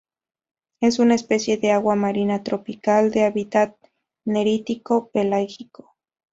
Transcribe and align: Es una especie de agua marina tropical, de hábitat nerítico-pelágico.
Es 0.79 0.97
una 0.97 1.13
especie 1.13 1.57
de 1.57 1.69
agua 1.73 1.95
marina 1.95 2.41
tropical, 2.41 3.11
de 3.11 3.25
hábitat 3.25 3.75
nerítico-pelágico. 4.25 5.95